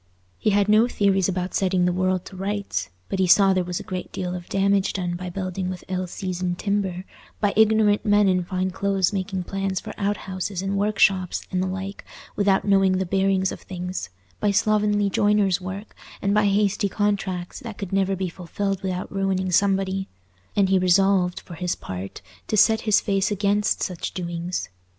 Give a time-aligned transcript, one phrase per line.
[0.39, 3.79] He had no theories about setting the world to rights, but he saw there was
[3.79, 8.43] a great deal of damage done by building with ill seasoned timber—by ignorant men in
[8.43, 12.03] fine clothes making plans for outhouses and workshops and the like
[12.35, 17.93] without knowing the bearings of things—by slovenly joiners' work, and by hasty contracts that could
[17.93, 20.07] never be fulfilled without ruining somebody;
[20.55, 24.67] and he resolved, for his part, to set his face against such doings.